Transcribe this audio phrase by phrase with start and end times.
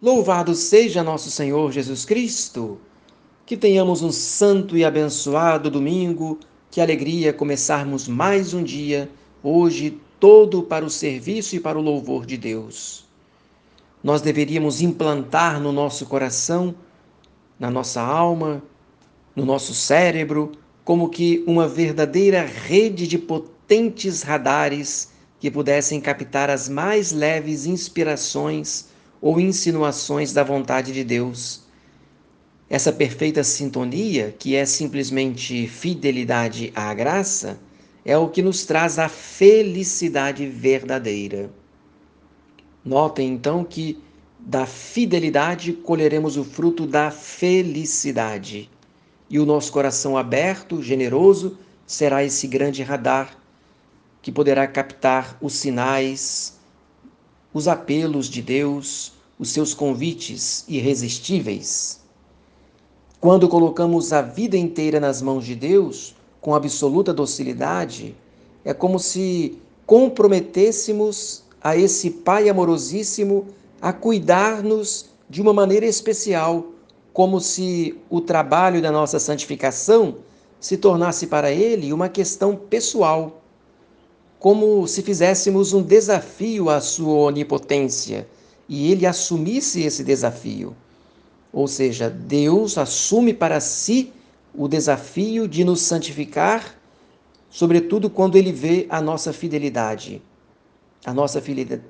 [0.00, 2.78] Louvado seja nosso Senhor Jesus Cristo!
[3.46, 6.38] Que tenhamos um santo e abençoado domingo,
[6.70, 9.08] que alegria começarmos mais um dia,
[9.42, 13.06] hoje todo para o serviço e para o louvor de Deus.
[14.04, 16.74] Nós deveríamos implantar no nosso coração,
[17.58, 18.62] na nossa alma,
[19.34, 20.52] no nosso cérebro,
[20.84, 25.10] como que uma verdadeira rede de potentes radares
[25.40, 31.62] que pudessem captar as mais leves inspirações ou insinuações da vontade de Deus.
[32.68, 37.58] Essa perfeita sintonia, que é simplesmente fidelidade à graça,
[38.04, 41.50] é o que nos traz a felicidade verdadeira.
[42.84, 44.00] Notem então que
[44.38, 48.70] da fidelidade colheremos o fruto da felicidade.
[49.28, 53.36] E o nosso coração aberto, generoso, será esse grande radar
[54.22, 56.60] que poderá captar os sinais,
[57.52, 62.00] os apelos de Deus, os seus convites irresistíveis.
[63.20, 68.14] Quando colocamos a vida inteira nas mãos de Deus, com absoluta docilidade,
[68.64, 73.46] é como se comprometêssemos a esse Pai amorosíssimo
[73.80, 76.66] a cuidar-nos de uma maneira especial,
[77.12, 80.16] como se o trabalho da nossa santificação
[80.60, 83.42] se tornasse para Ele uma questão pessoal
[84.38, 88.28] como se fizéssemos um desafio à sua onipotência
[88.68, 90.76] e ele assumisse esse desafio.
[91.52, 94.12] Ou seja, Deus assume para si
[94.54, 96.74] o desafio de nos santificar,
[97.50, 100.22] sobretudo quando ele vê a nossa fidelidade.
[101.04, 101.42] A nossa,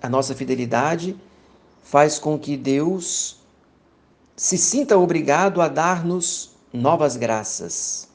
[0.00, 1.16] a nossa fidelidade
[1.82, 3.40] faz com que Deus
[4.36, 8.08] se sinta obrigado a dar-nos novas graças.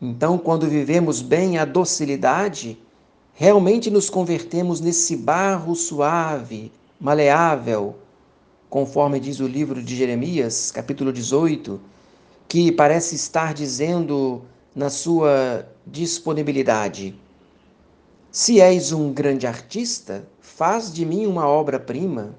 [0.00, 2.78] Então, quando vivemos bem a docilidade,
[3.34, 7.96] realmente nos convertemos nesse barro suave, maleável,
[8.68, 11.80] conforme diz o livro de Jeremias, capítulo 18,
[12.46, 14.42] que parece estar dizendo
[14.74, 17.18] na sua disponibilidade:
[18.30, 22.34] Se és um grande artista, faz de mim uma obra-prima.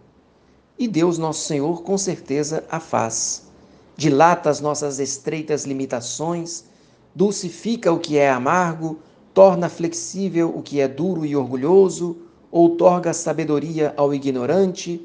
[0.77, 3.49] E Deus, nosso Senhor, com certeza a faz.
[3.97, 6.65] Dilata as nossas estreitas limitações,
[7.13, 8.99] dulcifica o que é amargo,
[9.33, 12.17] torna flexível o que é duro e orgulhoso,
[12.51, 15.01] outorga sabedoria ao ignorante,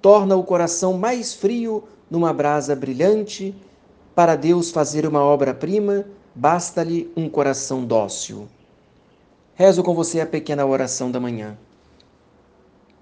[0.00, 3.54] torna o coração mais frio numa brasa brilhante.
[4.14, 6.04] Para Deus fazer uma obra-prima,
[6.34, 8.46] basta-lhe um coração dócil.
[9.54, 11.56] Rezo com você a pequena oração da manhã.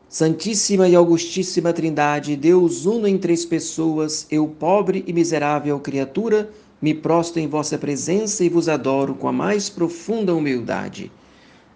[0.09, 6.51] Santíssima e Augustíssima Trindade, Deus uno em três pessoas, eu, pobre e miserável criatura,
[6.83, 11.13] me prostro em vossa presença e vos adoro com a mais profunda humildade.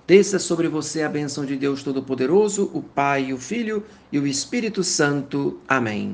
[0.06, 3.82] Desça sobre você a bênção de Deus Todo-Poderoso, o Pai, o Filho
[4.12, 5.58] e o Espírito Santo.
[5.66, 6.12] Amém.